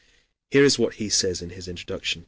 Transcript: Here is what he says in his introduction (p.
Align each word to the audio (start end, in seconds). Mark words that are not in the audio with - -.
Here 0.49 0.63
is 0.65 0.79
what 0.79 0.95
he 0.95 1.09
says 1.09 1.43
in 1.43 1.51
his 1.51 1.67
introduction 1.67 2.19
(p. 2.19 2.19